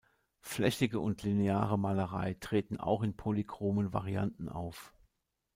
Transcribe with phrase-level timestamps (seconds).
[0.41, 4.95] Flächige und lineare Malerei treten auch in polychromen Varianten auf.